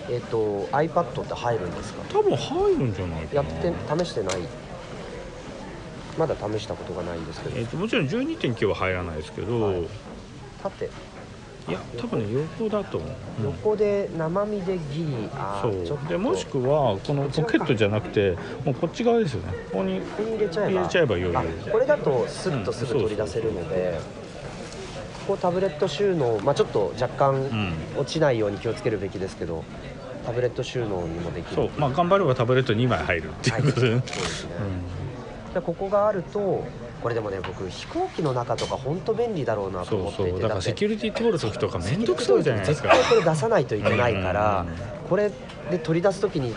[0.10, 2.04] えっと iPad って入るんですか？
[2.20, 4.38] 多分入るんじゃないやって試してない？
[6.18, 7.58] まだ試したことがないんですけど。
[7.58, 9.88] えー、ともちろん12.9は入らないですけど、はい
[11.72, 13.46] い、縦や多分ね横だと思う、うん。
[13.46, 16.00] 横で生身でギリあそう。
[16.08, 19.54] でもしくはこのポケットじゃなくてもうこっち側ですよね。
[19.72, 20.72] ここに入れちゃえば。
[20.72, 24.00] 入れちゃえば余裕あこれだとスッとすぐ取り出せるので、
[25.28, 27.74] ここタブレット収納、まあ、ちょっと若干うん。
[27.98, 29.64] 落ちないように気をつけるべきですけど
[30.26, 31.56] タブレット収納にもできる。
[31.56, 31.70] そう。
[31.78, 34.02] まあ頑張ればタブレット2枚入るっていうことで、はい。
[34.06, 34.52] そうですね、
[35.54, 36.66] でここがあると
[37.04, 40.32] これでもね僕飛行機の中とか本当便利だろうなとそう思っていて。
[40.32, 42.96] そうだからセキュリティ通る時とか面倒くさいじゃないですか。
[42.96, 44.66] 絶対これ出さないといけないから
[45.02, 45.10] うん。
[45.10, 45.30] これ
[45.70, 46.52] で取り出す時に、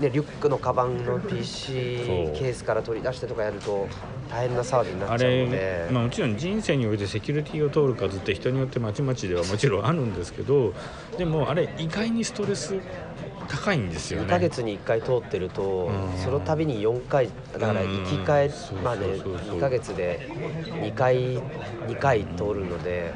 [0.00, 2.36] ね、リュックのカバンの PC そう。
[2.36, 3.86] ケースから取り出してとかやると
[4.28, 10.74] 大変な騒ぎになあっちゃうのれで、まあ、もちろん人生においてセキュリティを通る数って人によってまちまちではもちろんあるんですけど
[11.16, 12.80] でもあれ意外にストレス
[13.52, 14.26] 高いんですよね。
[14.26, 16.18] 2ヶ月に1回通ってるとうん。
[16.18, 19.56] その度に4回だから行き帰まあねそうそうそう。
[19.58, 20.28] 2ヶ月で
[20.80, 23.12] 2回2回通るので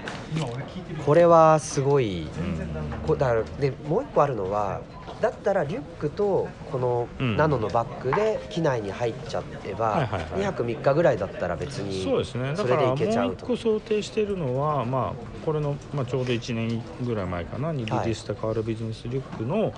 [1.05, 2.23] これはすごい。
[2.23, 3.07] うん。
[3.07, 4.83] こだからでもう一個あるのは
[5.21, 7.37] だったらリュックとこのうん。
[7.37, 10.41] ナノのバッグで機内に入っちゃえば、はいはいはい。
[10.41, 12.51] 2泊3日ぐらいだったら別にそうですね。
[12.51, 13.45] だそれでからもういけちゃうと。
[13.45, 19.73] 一個想定しているのは、まあ、これの、まあ、ちょうど1年ぐらい前かなにリリースしたカールビジネスリュックの、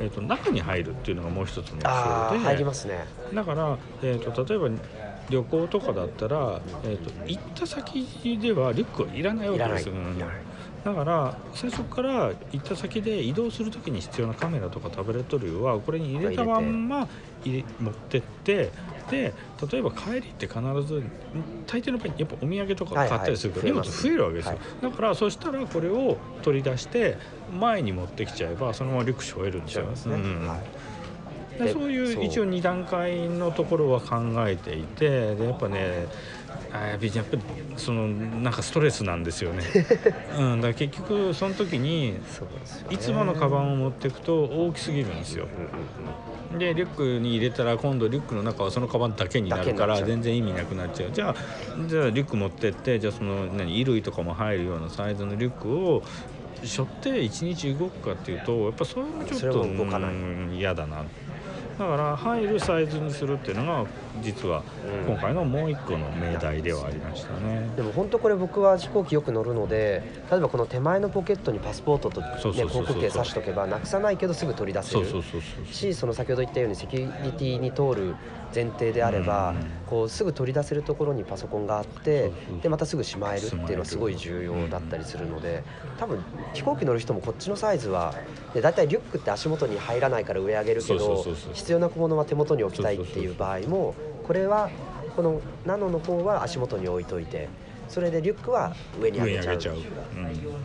[0.00, 2.44] えー、と中に入るっていうのがもう一つの目標で。
[2.44, 3.06] 入りますね。
[3.32, 4.68] だから、えー、と例えば
[5.30, 9.94] 旅行とかだったら、えー、と行った先ではリュックはいらないわけですよ。
[9.94, 10.16] いらない。
[10.16, 10.53] いらない
[10.84, 17.08] だから最初から行った先で移動する時に必要なカメラとかタブレット類はこれに入れたまんま
[17.42, 18.74] 入れ持ってって
[19.08, 19.34] で
[19.70, 21.10] 例えば帰りって必ず
[21.66, 24.60] 大抵の場合やっぱお土産とか買ったりするから荷物増えるわけですよ、はい。
[24.82, 27.18] だからそしたらこれを取り出して
[27.48, 29.96] 前に持ってきちゃえばそのままリュック背負えるんですよ。
[29.96, 30.46] すね、うん。
[30.46, 30.64] はい
[31.58, 34.16] でそういう一応2段階のところは考
[34.48, 36.06] えていてでやっぱね
[36.72, 37.12] あやっぱり
[37.76, 39.62] そのなんかストレスなんですよね、
[40.36, 42.16] うん、だ結局その時に
[42.90, 45.46] いつものカバンを持っていくと大きすぎるんですよ。
[46.58, 51.10] でリュックに入れたら今度リュックの中はそのカバンだけになるから全然意味なくなっちゃう。
[51.12, 51.34] じゃあ
[51.86, 56.02] じゃあリュック持ってってじゃあその何衣類とかも入るようなサイズのリュックを
[56.62, 60.10] 背負って1日動くかっていうとやっぱそれもちょっとも動かない。
[60.10, 60.74] うん嫌
[61.78, 63.86] だから入るサイズにするっていうのが
[64.22, 64.62] 実は
[65.06, 65.12] うん。
[65.12, 67.68] 今回のもう一個の命題ではありましたね。
[67.76, 75.06] でも本当これ僕は飛行機よく乗るので例えばこの手前のポケットにパスポートと、ね、航空券刺しとけばなくさないけどすぐ取り出せる。
[75.70, 78.14] しその先ほど言ったようにセキュリティに通る
[78.54, 85.62] 前提であれば、うんこうすぐ取り出せるところにパソコンがあってでまたすぐしまえるっていうのはすごい重要だったりするので
[85.98, 88.14] 多分飛行機乗る人もこっちのサイズは
[88.54, 93.94] で大体リュックって足元に入らないから上上げるけど必要な小物は手元に置きたいっていう場合も
[94.26, 94.70] これは
[95.14, 97.48] このナノの方は足元に置いといて
[97.88, 99.76] それでリュックは上に上げちゃう。
[99.76, 99.80] う、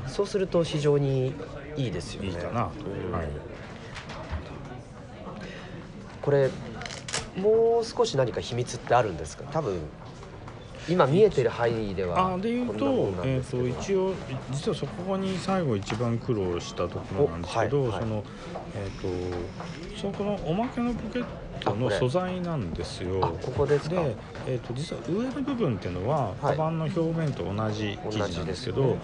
[0.07, 1.33] そうすると非常に
[1.75, 2.29] いいですよね。
[2.29, 3.11] うん、いいかな、うん。
[3.11, 3.27] はい、
[6.21, 6.49] これ
[7.39, 9.43] もう少し何か秘密ってあるんですか？
[9.51, 9.79] 多分
[10.87, 14.13] 今見えてる範囲ではあで言うとえー、と一応
[14.51, 18.01] 実はそこに最後一番苦労したところなんですけど、おはいはい。
[18.01, 18.23] その
[18.75, 21.25] えっ、とそこのおまけのポケッ
[21.59, 23.19] トの素材なんですよ。
[23.23, 23.97] あここですか。
[23.97, 24.15] で、
[24.47, 26.35] えー、と実は上の部分っていうのは、はい。
[26.41, 28.99] カバンの表面と同じ生地なんですけど同じ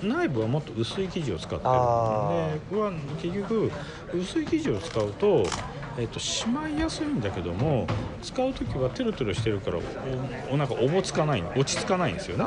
[0.00, 2.92] その内部はもっと薄い生地を使ってるあでこれは
[3.22, 3.70] 結局
[4.12, 5.44] 薄い生地を使うと,、
[5.98, 7.86] えー、としまいやすいんだけども
[8.22, 9.78] 使う時はテロテロしてるから
[10.50, 12.44] おおなんかおぼつかない落ち着かないんですよね。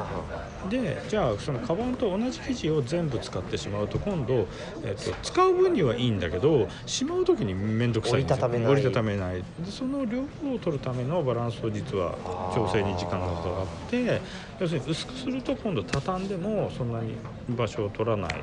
[0.66, 4.48] あでじゃあそのカバンと同じ生地を全部使ってしまうと今度、
[4.84, 8.46] えっと使う分にはいいんだけどしまう時に面倒くさいんですよ。
[8.48, 8.72] 折りたためない。
[8.72, 9.38] 折りたためない。
[9.38, 12.16] でその両方を取るためのバランスを実は
[12.54, 14.22] 調整に時間がかかって
[14.60, 17.16] 要するに薄くすると今度畳んでもそんなに
[17.50, 18.34] 場所を取らない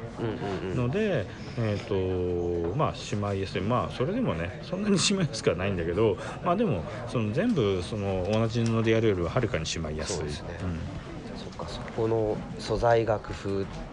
[0.76, 1.26] ので、
[1.58, 3.60] えーとまあ、しまいやすい。
[3.60, 10.16] まあそれでもねそんなにしまいやすくはないんだけどまあでもその全部その同じ布でやるよりははるかにしまいやすい。
[10.16, 10.58] そうですね。
[10.62, 11.01] うん
[11.64, 13.32] かそこの素材が工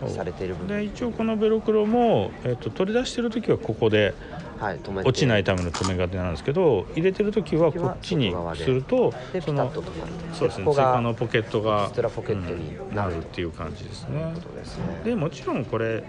[0.02, 4.14] 夫されている部で分一応このベロクロも、えっと取り出してる時はここで
[4.60, 9.14] はい落ちないための留め金なんですけど入れてる時はこっちにすると
[9.46, 9.72] その
[10.34, 14.34] そうですねここが追加のポケットがストラポケットにうんなるっていう感じですね。
[14.36, 15.02] そうですね。
[15.06, 16.04] でもちろんこれ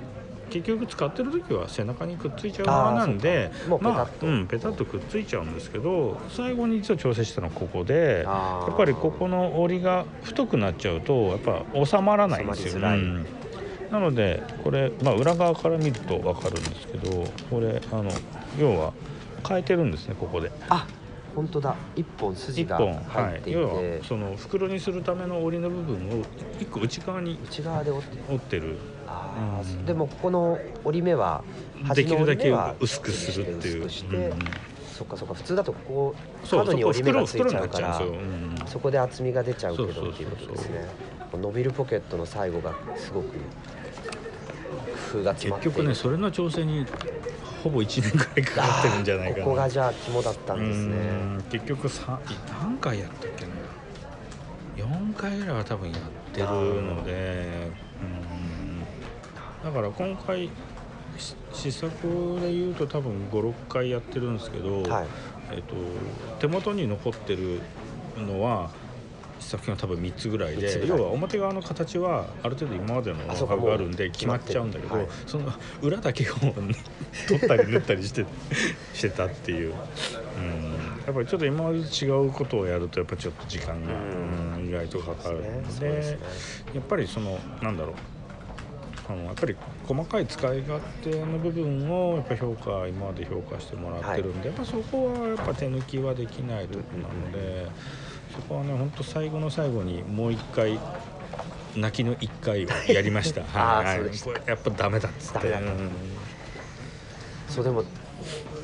[0.50, 4.26] 結局使ってる時は背中にくっついちゃう側なんでまあペタッと。
[4.26, 12.72] うんペタッとくっついちゃうんですけど最後に実は調整したのはここでやっぱりここの折りが太くなっちゃうとやっぱ収まらないんですよ。
[12.72, 13.16] 収まりづらい。
[13.16, 13.26] うん。
[13.92, 18.10] なのでこれ、まあ、裏側から見ると分かるんですけどこれあの
[18.58, 18.92] 要は
[19.48, 20.50] 変えてるんですねここで。
[20.68, 20.86] あ
[21.34, 21.76] 本当だ。
[21.94, 26.24] 一本筋が入っていて、要はその袋にするための折りの部分を
[26.58, 28.18] 一個内側に内側で折って。
[28.28, 28.76] 折ってる
[29.86, 31.42] でもここの折り目は
[31.94, 33.86] できるだけ薄くするっていう。
[33.86, 34.38] 薄くして、うん
[35.00, 36.14] そっかそっか普通だとここ
[36.46, 38.02] 角に折り目がついちゃうから
[38.66, 40.86] そこで厚みが出ちゃうけどっていうことですね。
[41.32, 43.28] 伸びるポケットの最後がすごく
[45.12, 46.84] 工夫が結局ねそれの調整に
[47.64, 49.44] ほぼ1年くらいかかってるんじゃないかな。
[49.44, 50.96] ここがじゃあ肝だったんですね。
[50.96, 50.98] う
[51.38, 51.44] ん。
[51.50, 52.20] 結局さ
[52.62, 54.86] 何回やったっけな。
[54.86, 56.00] 4回ぐらいは多分やっ
[56.34, 57.89] てるのでうん
[59.64, 60.48] だから今回
[61.18, 61.90] し試作
[62.40, 65.06] で言うと多分56回やってるんですけど、はい。
[65.52, 65.74] えっと
[66.38, 67.60] 手元に残ってる
[68.16, 68.70] のは
[69.40, 76.34] 試作品は多分3つぐらいで要は表側の形はある程度今までのノウハウがあるんで決まっちゃうんだけど、はいその裏だけを
[77.26, 78.24] 取ったり縫ったりして
[78.94, 79.74] してたっていう、うん、
[81.06, 86.18] やっぱりちょっと今までと違うことをやるとやっぱちょっと時間が、うんうん意外とかかるのでですね。
[86.74, 87.94] やっぱりそのなんだろう
[89.10, 97.66] あのやっぱり細かい使い勝手の部分をやっぱ評価今まで評価してもらってるんで、やっぱそこはやっぱ手抜きはできないとこなので、
[98.34, 100.78] そこはね本当最後の最後にもう一回
[101.76, 103.42] 泣きの一回をやりました。
[103.58, 105.50] はいそうでしたこれやっぱダメだっつって。
[105.50, 105.72] ダメだ。
[105.72, 105.90] ったうん。
[107.48, 107.84] そうでも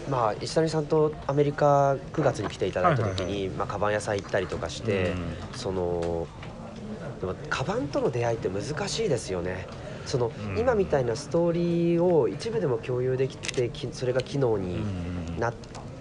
[0.09, 5.15] まあ石谷さんとアメリカ9月に来ていただいた時はいはいにまあカバン屋さん行ったりとかして、
[5.55, 6.29] その
[7.21, 9.67] でもカバンとの出会いって難しいですよね
[10.07, 10.59] その、うん。
[10.59, 15.39] 今みたいなストーリーを一部でも共有できてきそれが機能うにん。
[15.39, 15.53] な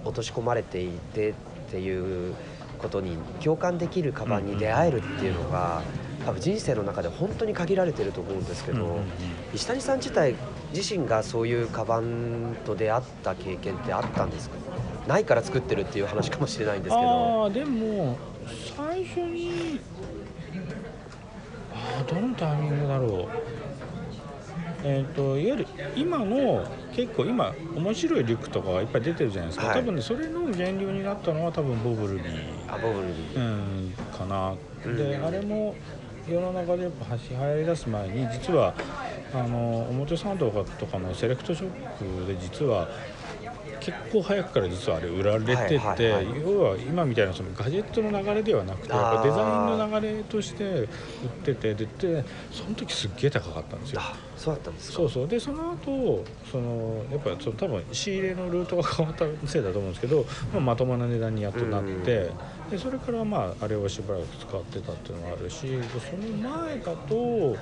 [0.05, 1.33] 落とし込まれていてっ
[1.71, 2.35] ていう
[2.77, 5.81] ことに共感できるカバンに出会えるっていうのが
[6.25, 8.99] 多分人生の中で本当に限られてると思うんですけど、
[9.53, 10.35] 石谷さん自体
[10.73, 14.57] 自身がそういうカバンと出会った経験ってあったんですか？
[15.07, 17.43] ないから作ってるっていう話かもしれないんですけど。
[17.43, 18.17] ああでも
[18.75, 19.79] 最初に
[21.73, 23.27] ああどのタイミングだろう
[24.87, 26.63] えっ、といわゆる今の
[26.95, 29.79] 結構今面白いリュックとかがいっぱい出てるじゃないですか、はい。
[29.79, 32.73] 多分ねそれの源流になったのは多分ボブルビー。
[32.73, 33.37] あボブルビー。
[33.37, 34.53] うんかな、
[34.85, 34.95] うん。
[34.95, 35.73] であれも
[36.29, 38.73] 世の中でやっぱ流行り出す前に実は、
[39.33, 42.87] あの表参道とかのセレクトショップで実は
[43.85, 46.41] 結構早くから実はあれ売られてて、はいはいはい。
[46.41, 50.87] 要は今みたいなそのガジェットの流れではなくてやっぱデザインの流れとして売っ
[51.43, 54.01] ててででその時すっげえ高かったんですよ。
[54.01, 54.95] あそうだったんですか？
[54.97, 55.27] そうそう。
[55.27, 67.55] でその後そのやっぱその多分仕入れのルートが変わったせいだと思うんですけど、まあ、まともな値段にやっとなって、うんでそれからまああれをしばらく使ってたっていうのがあるしでその前だと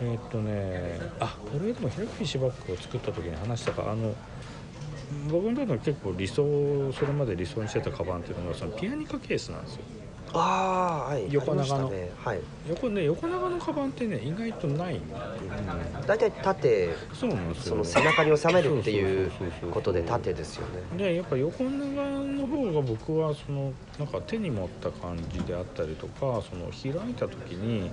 [0.00, 3.90] えーっとねあこれでも平木シバッグを作った時に話したか。
[3.90, 4.14] あの
[5.30, 9.82] 僕の中で結構理想それまで理想にしてたカバンっていうのがそのピアニカケースなんですよ。
[10.34, 11.26] ああはい。
[11.30, 11.90] 横長の。
[11.90, 12.10] ね。
[12.24, 12.40] はい。
[12.68, 15.04] 横ね横長のカバンってね意外とないんで、
[16.06, 17.72] 大体縦そうなんですよ。
[17.72, 19.30] その背中に収めるっていう
[19.70, 20.96] ことで縦ですよね。
[20.96, 27.90] でやっぱ横長の方が僕はそのなんか手に持った感じであったりとかその開いた時に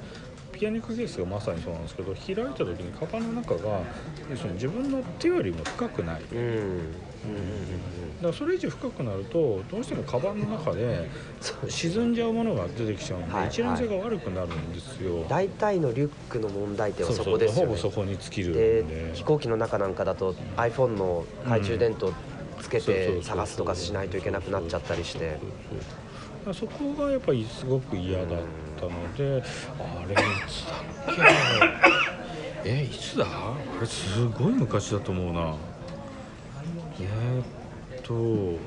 [0.60, 3.82] ピアニカケースがまさにそうなんですけど開いた時にカバンの中が
[4.30, 6.22] 要するに自分の手よりも深くない。
[6.22, 6.80] だかうんうんうんうん。
[8.22, 11.10] らそれ以上深くなるとどうしてもカバンの中で
[11.70, 17.68] 沈んじゃうものが出てきちゃうんで、はい一覧性が悪くなるんですよ、大体のリュックの問題点はそこですよね。
[17.68, 18.84] ほぼそこに尽きるんで。
[18.84, 22.12] で飛行機の中なんかだと iPhone の懐中電灯
[22.62, 25.38] つけて探すとかしないといけなくなっちゃったりして。
[26.54, 28.28] そこがやっぱりすごく嫌だっ
[28.80, 29.44] たので、
[29.80, 31.16] あれいつだっ
[32.64, 32.70] け？
[32.70, 33.26] えいつだ？
[33.26, 35.56] あれすごい昔だと思うな。
[37.02, 38.60] えー、っと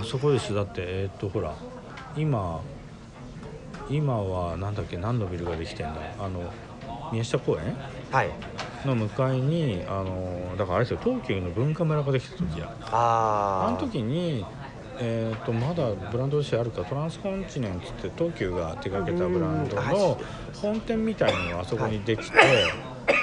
[0.00, 0.54] あそこです。
[0.54, 1.54] だってえー、っとほら
[2.16, 2.60] 今
[3.88, 4.96] 今はなんだっけ？
[4.96, 6.00] 何のビルができてんだ？
[6.18, 6.50] あの
[7.12, 7.76] 宮下公園？
[8.10, 8.30] はい。
[8.84, 12.72] の向かいにあのだからあれですよ東急の文化村ができた時や。
[12.82, 14.44] あああの時に、
[14.98, 20.18] えー、とまだブランドとしてあるかトランスコンチネンツって東急が手掛けたブランドうんの
[20.60, 22.38] 本店みたいのがあそこにできて、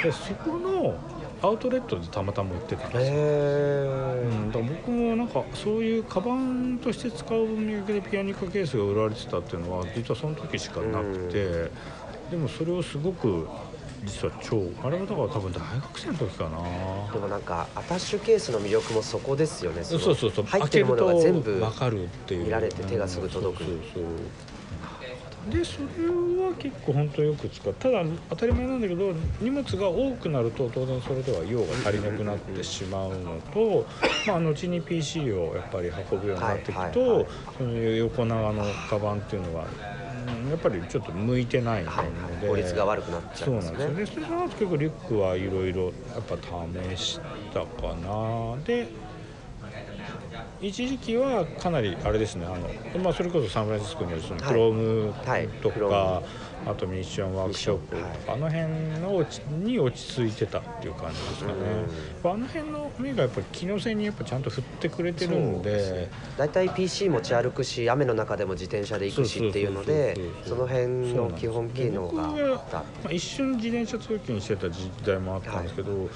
[0.03, 0.95] でそこの
[1.41, 11.69] アウトレットでたまたま売ってたんですよ、へうん、だから僕もなんかそういうカバンとして使う分だけでピアニカケースが売られてたっていうのは実はその時しかなくて、
[12.31, 13.47] でもそれをすごく
[14.05, 16.57] 実は超あれはだから多分大学生の時かな。
[16.63, 19.83] えでもなんかアタッシュケースの魅力もそこですよね。
[19.83, 20.31] そうのそう。
[20.31, 22.45] そう入ってるものが全部分かるっていう。
[22.45, 23.61] 見られて手がすぐ届く。
[23.63, 24.13] うんそうそうそう。
[25.51, 26.07] でそれ
[26.47, 27.73] は結構本当よく使う。
[27.73, 29.11] ただ当たり前なんだけど
[29.41, 33.85] 荷物が多くなると当然それでは用が足りなくなってしまうのと、
[34.25, 39.65] まあ、後に PC をやっぱり運ぶようになっていくと、はいはいはいそういう横長のカバンっていうのは
[40.43, 42.47] うんやっぱりちょっと向いてないので、はいはい。
[42.47, 43.77] 効率が悪くなっちゃいそうますね。
[43.77, 44.21] なんですよ。
[44.21, 45.93] ねそれ結構リュックはいろいろやっ
[46.27, 46.37] ぱ
[46.95, 47.19] 試し
[47.53, 48.57] たかな。
[48.63, 48.87] で
[50.61, 52.45] 一時期はかなりあれですね。
[52.45, 52.49] あ
[52.95, 54.47] の、まあ、それこそサンフランシスコにあるそのはい。
[54.47, 55.47] クロームはい。
[55.61, 56.23] とクローか、
[56.65, 57.97] あとミッションワークショップ、
[58.27, 58.67] あの辺
[59.01, 59.25] の
[59.63, 61.57] に落ち着いてたっていう感じですかね、
[62.23, 66.09] あの辺の目がやっぱり機能性にやっぱちゃんと振ってくれてるんで。
[66.37, 76.09] 大体 PC 持ち歩くし雨の中でも自転車で行くしっていうのでその辺の基本機能があったまあ、一瞬自転車通勤してた時代もあったんですけど、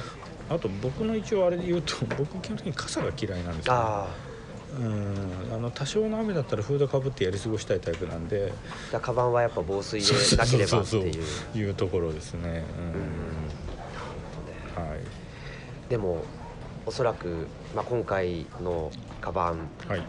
[0.50, 4.08] あと僕の一応あれで言うと僕基本的に傘が嫌いなんですよ、あ
[4.76, 5.54] うん。
[5.54, 8.54] あの多少の雨だったらフードかぶってやり過ごしたいタイプなんで。
[8.90, 10.98] あだカバンはやっぱ防水でなければって
[11.58, 11.74] いう。
[11.74, 12.66] ところですね、
[14.78, 14.84] うん。
[14.84, 15.00] はい。
[15.90, 16.24] でも
[16.86, 20.04] おそらく、まあ、今回のカバンはい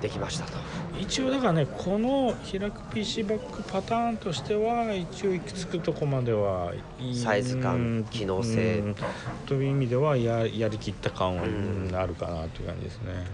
[0.00, 0.58] できましたと。
[0.98, 8.78] 一応だからねこの開く PC バッグパターンとしては一応行き着くとこまではいいサイズ感うん機能性。
[8.78, 8.94] うん。
[9.46, 13.26] という意味ではややりきった感は、うんうんあるかなという感じですね、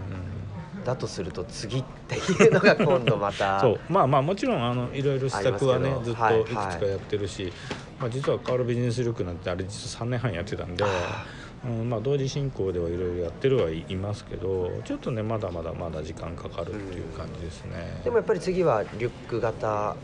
[0.83, 3.79] だとすると次っていうのが今度まうんた そう。
[3.89, 7.51] まあまあもちろんあのいろいろ施策はねずっといくつはいかやってるし、
[7.99, 10.83] まあ、実はカールビジネス力なんてあれ実は3年半やってたんで。
[10.83, 11.25] あ
[11.65, 18.01] うんまあ、同時進行ではいろいろやってるはいいますけどちょっとねまだまだまだ時間かかるっていう感じですね。
[18.03, 19.95] でもやっぱり次はリュック型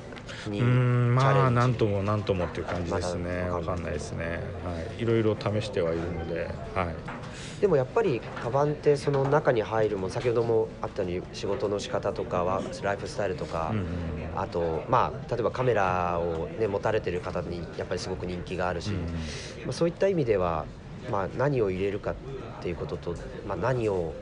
[0.47, 3.49] にチうんまあなんともなんともっていう感じですね。
[3.49, 4.41] わかんないですね。
[4.65, 5.01] はい。
[5.01, 6.95] いろいろ試してはいるのではい。
[7.61, 13.85] でもやっぱりカバンってその中に入るもん先ほどもあったように仕事の仕方とかはライフスタイルとか、うんうん
[14.35, 19.01] あとまあ例えばカメラを、ね、持たれてる方にやっぱりすごく人気があるし、うん。
[19.03, 20.65] まあ、そういった意味では、
[21.09, 22.15] まあ、何を入れるかっ
[22.61, 23.15] ていうことと、
[23.47, 24.13] まあ、何を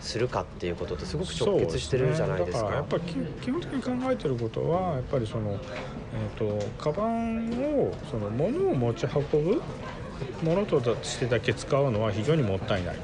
[0.00, 2.58] するかっていうこととすごく直結してるじゃないですか。
[2.58, 3.02] そうねだからやっぱり
[3.40, 9.62] 基本的に考えてることはやっぱりそのえっ、とカバンをその物を持ち運ぶ
[10.42, 12.96] ものとしてだけ使うのは非常にもったいない。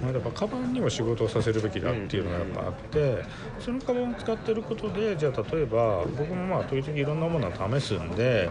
[0.00, 3.24] まあやっぱカバンにも仕事をさせるべきだっていうのがやっぱあって
[3.58, 8.50] そのカバンを使ってることでじゃあ例えば僕もまあ時々いろんなものを試すんで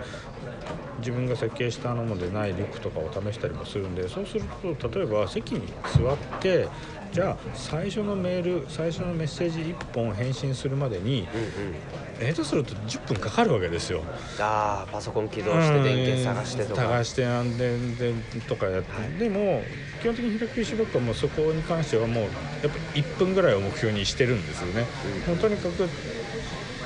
[1.00, 4.44] 自分が設計したものでないリュックとかを試したりもするんでそうする
[4.78, 6.68] と例えば席に座って
[7.12, 11.76] じゃあ最初のメール最初のメッセージ1本返信するまでにうんうん。
[12.20, 14.04] 下手すると10分かかるわけですよ。
[14.40, 16.82] ああパソコン起動して電源探してとか。
[16.82, 19.18] 探して安全でとかやって、はい。
[19.18, 19.64] でも
[20.02, 22.32] 基本的に開き石バッもうそこに関してはもうやっ
[22.64, 24.86] ぱ1分ぐらいを目標にしてるんですよね、
[25.28, 25.88] もうとにかく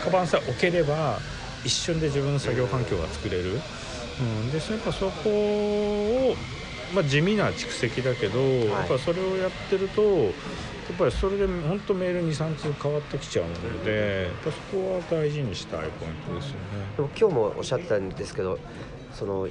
[0.04, 1.20] カバンさえ置ければ
[1.66, 3.60] 一瞬で自分の作業環境が作れる、
[4.20, 6.36] うん、でやっぱそこを、
[6.94, 16.60] まあ、地味な蓄積だけど、やっぱそれをやってるとやっぱりそれで本当メール23通変わってきちゃうのでやっぱそこは大事にしたいポイントですよね。
[16.98, 18.60] でも今日もおっしゃってたんですけど
[19.14, 19.48] その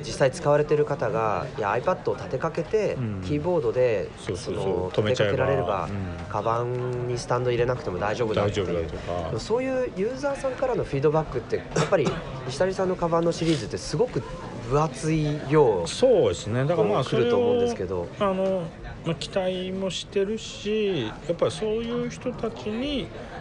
[0.00, 3.22] 実際使われてる方がいや iPad を立てかけて、うん。
[3.22, 5.32] キーボードでその止めちゃえば。
[5.32, 6.24] 立てかけられれば、うん。
[6.28, 9.40] カバンにスタンド入れなくても大丈夫だっていう。
[9.40, 12.06] そういうユーザーさんからのフィードバックってやっぱり
[12.48, 14.22] 石谷さんのカバンのシリーズってすごく
[14.68, 16.64] 分厚い量そうですね。
[16.64, 18.08] だからまあそると思うんをですけど。
[18.18, 18.62] あの、
[19.04, 23.33] まあ、期待もしてるしやっぱりそういう人たちにうん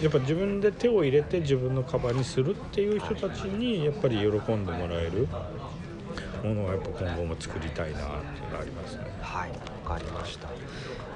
[0.00, 5.28] やっぱ自分で手を入れて自分のカバンにするっていう人たちにやっぱり喜んでもらえる
[6.42, 9.04] ものをやっぱ今後も作りたいなっていうのがありますね。
[9.20, 9.50] はい
[9.84, 10.48] わかりました。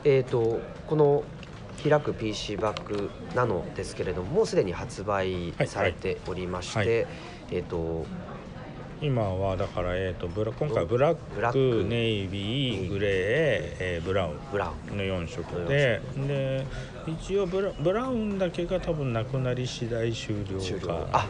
[0.05, 1.25] えっ、とこの
[1.83, 6.89] 開く PC バッグナノですけれどももうすでに発売されておりまして、はい。
[6.89, 7.07] はい
[7.53, 8.07] えっ、と
[9.03, 11.83] 今はだから、えー、とブラ今回はブラッック。
[11.83, 12.89] クネイビー。
[12.89, 13.11] グレー、
[13.79, 14.39] えーブラウン。
[14.51, 14.97] ブラウン。
[14.97, 16.01] の4色で。
[16.27, 16.67] で
[17.07, 21.07] 一応ブラブラウンだけが多分なくなり次第終了か。
[21.13, 21.29] あ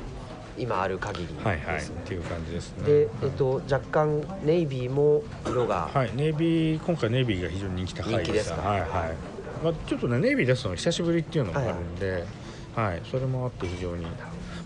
[0.58, 2.84] 今ある限りです、はいはいっていう感じですね。
[2.86, 8.52] で、えっと、若干ネイビーも色が、はいネイビー今回ネイビーが非常に人気高いです。
[8.52, 8.62] か。
[8.62, 8.90] はいはい、
[9.62, 12.24] まあ、ちょっとねネイビー出すのが久しぶりっていうのもあるんで、
[12.74, 14.06] はいそれもあって非常に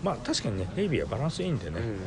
[0.03, 1.99] まあ確かにねネイビーはバランスいいんでね、うん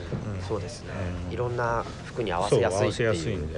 [0.47, 0.91] そうですね、
[1.27, 1.33] うん。
[1.33, 3.49] いろんな服に合わせやすいっていう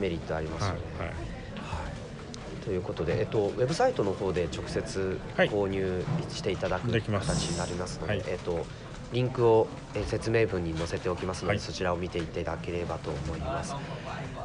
[0.00, 2.64] メリットありますはいよね、はい。
[2.64, 5.48] ということで、えっと、ウェブサイトの方で直接はい。
[5.48, 7.28] 購入していただくできます。
[7.28, 8.24] 形になりますので、はい。
[8.26, 8.64] えっと、
[9.12, 11.60] リンクをえー説明文に載せておきますので、はい。
[11.60, 13.74] そちらを見ていただければと思います。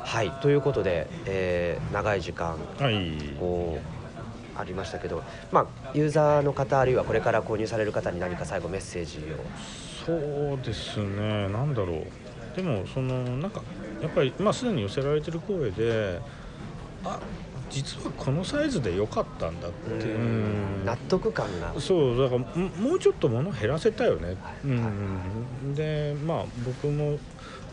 [0.04, 0.32] はい。
[0.41, 3.36] ということで、えー長い時間はい。
[3.39, 3.97] こう
[4.60, 9.38] ありましたけど、まあ、ユーザーの方あるいはこれから購入される方に何か最後メッセージを。
[10.05, 11.49] そうですね。
[11.49, 12.05] なんだろう。
[12.55, 13.62] でもそのなんか
[14.01, 16.20] やっぱりまあすでに寄せられてる声で
[17.03, 17.20] あ
[17.70, 20.18] 実はこのサイズで良かったんだっていう。
[20.18, 20.86] うん。
[20.86, 21.80] 納得感が。
[21.80, 27.20] そうだからももうちょっと物減らせたよね、うん、でまあ僕も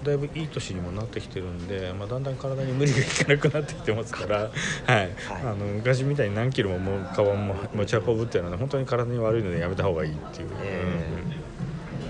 [0.05, 4.51] だいぶいい年にもなってきてるんで、まあ、だんだん体に無理がいかなくなってきてますから、
[4.87, 5.11] はい。
[5.43, 10.85] あの昔みたいに何キロももうカバンも持ち運ぶっていうのは、ね、本当に体に悪いのでやめた方がいいっていう、え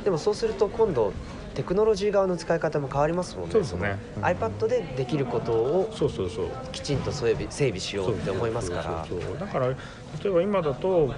[0.05, 1.15] でもそうすると今度
[1.55, 3.53] テクノロジー側の使い方も変わりますもんね。
[3.53, 3.99] そうですね。
[4.15, 6.47] その iPad でできることをそうそうそう。
[6.73, 9.07] きちんと整備整備しようって思いますから。
[9.09, 9.39] そうそうそう。
[9.39, 9.75] だから例
[10.27, 11.15] えば今だと、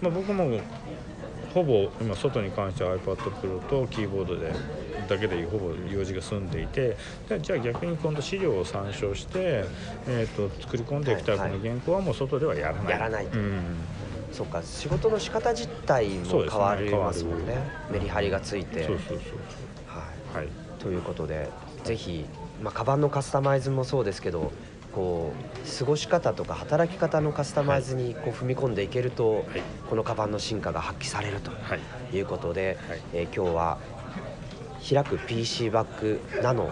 [0.00, 0.60] まあ、僕も
[1.52, 4.52] ほぼ今外に関しては iPad Pro とキーボードで
[5.12, 6.96] だけでほぼ用事が済んでいて
[7.28, 9.64] でじゃあ逆に今度資料を参照して、
[10.08, 12.90] えー、と作り込んでいくタイプの原稿はもう外ではやらない。
[12.90, 13.38] やらないと。
[13.38, 13.62] うん。
[14.32, 17.56] そうか仕事の仕方自体も変わりますもんね。
[17.90, 18.86] メリハリがついて。
[18.86, 19.38] そうそうそう
[19.86, 20.04] は
[20.34, 20.36] い。
[20.38, 20.48] はい。
[20.78, 21.50] ということで
[21.84, 22.24] ぜひ、
[22.62, 24.50] まあ、カバンのカスタマイズもそうですけど
[24.92, 25.32] こ
[25.64, 29.44] う過ごし方とか働き方のカスタマイズにこう踏み込んでいけると、はい。
[29.88, 31.76] このカバンの進化が発揮されるとは
[32.12, 32.16] い。
[32.16, 33.00] いうことで、はい。
[33.12, 33.78] えー今日は
[34.88, 36.70] 開く PC バッグナノ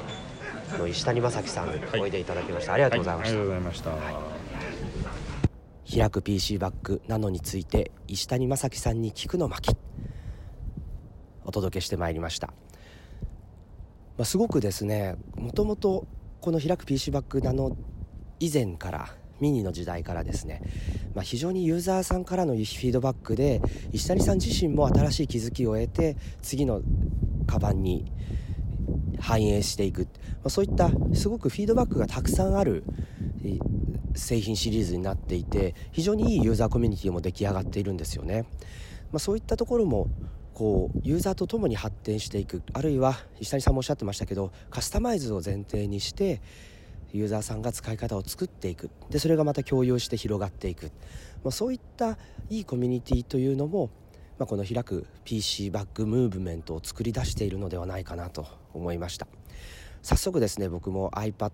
[0.79, 3.81] の石谷正樹さんにおいでいただきました、ありがとうございました、はありがとうございまし
[5.93, 9.77] た、開く PC バッグなのについて石谷正樹さんに聞くの巻
[11.45, 12.55] お届けしてまいりました、ま
[14.23, 16.07] あ、すごくですねもともと
[16.41, 17.77] この開く PC バッグなの
[18.41, 20.63] 以前からミニの時代からですね、
[21.15, 23.61] まあ、非常にユーザーさんからのフィードバックで
[23.93, 26.83] 石谷さん自身も新しい気づきを得て次の
[27.51, 28.11] カバンに
[29.19, 30.07] 反映していく、ま
[30.45, 32.85] あ、そういったすごくフィードバックがたくさんある
[34.15, 38.47] 製品シリーズになっていて非常にいいユーザーコミュニティも出来上がっているんですよね、
[39.13, 40.09] まあ、そういったところも
[40.55, 46.41] こうユーザーと共に発展していくあるいは石谷さんもおっしゃってましたけどカスタマイズを前提にして
[47.13, 48.91] ユーザーさんが使い方を作っていく。
[49.11, 50.93] でそれがまた共有して広がっていく、
[51.43, 53.91] まあ、そういったいいコミュニティというのも、
[54.41, 59.29] まあ、この開く PC バッグムーブメントを作り出しているのではないかなと思いました
[60.01, 61.51] 早速ですね僕も iPad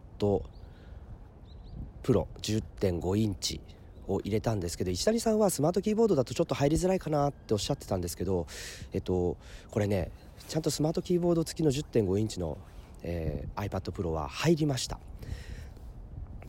[2.05, 3.61] Pro 10.5インチ
[4.07, 8.47] を入れたんですけど石谷さんはスマートキーボードだとちょっと入りづらいかなっておっしゃってたんですけど、
[8.93, 9.37] えっと、
[9.72, 10.12] これね
[10.47, 12.57] ちゃんとスマートキーボード付きの10.5インチの、
[13.03, 15.01] えー、iPad Pro は入りました。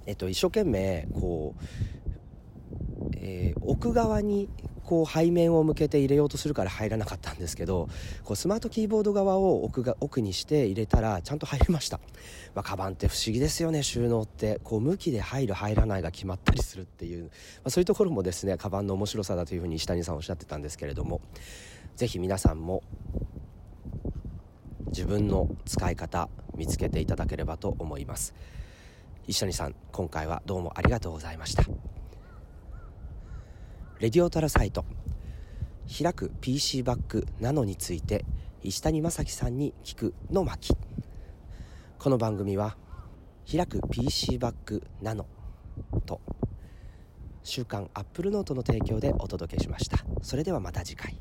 [0.06, 4.50] えっと、一生懸命こう、えー、奥側に
[4.88, 7.90] こう背面を向けて入れようとするから入らなかったんですけど
[8.24, 12.00] こうスマートキーボード側を奥が奥にして入れたらちゃんと入りました、
[12.56, 13.84] まあ、カバンって不思議ですよね。
[13.84, 14.62] 収納って。
[14.64, 17.30] こう向きで入る入らないが決まったりするっていう、ま
[17.66, 21.20] あ、そういうところもですねカバンの面白さだというふうに石谷さんおっしゃってたんですけれども。
[21.98, 22.84] 是非皆さんも
[24.88, 28.34] 自分の使い方見つけていただければと思います。
[29.28, 31.97] 石谷さん今回はどうもありがとうございました。
[34.00, 34.86] レディオタラサイト。
[35.88, 38.26] 開く PC バッグナノについて
[38.62, 40.78] 石谷正樹さんに聞くの巻。
[41.98, 42.78] この番組は
[43.52, 45.26] 開く PC バッグナノ
[46.06, 46.22] と
[47.44, 49.98] 週刊アップルノートの提供でお届けしました。
[50.22, 51.20] それではまた次回。